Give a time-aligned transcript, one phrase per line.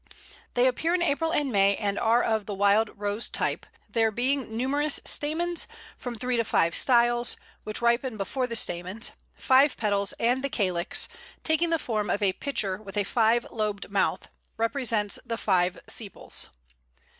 [0.55, 4.57] They appear in April and May, and are of the Wild Rose type, there being
[4.57, 10.43] numerous stamens, from three to five styles, which ripen before the stamens, five petals, and
[10.43, 11.07] the calyx,
[11.43, 14.27] taking the form of a pitcher with a five lobed mouth,
[14.57, 16.49] represents the five sepals.